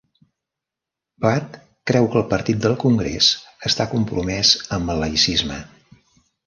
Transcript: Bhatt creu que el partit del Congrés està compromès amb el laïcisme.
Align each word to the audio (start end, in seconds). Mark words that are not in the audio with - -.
Bhatt 1.25 1.59
creu 1.91 2.09
que 2.15 2.19
el 2.21 2.25
partit 2.33 2.65
del 2.65 2.77
Congrés 2.87 3.31
està 3.73 3.91
compromès 3.95 4.59
amb 4.81 4.95
el 4.97 5.05
laïcisme. 5.07 5.63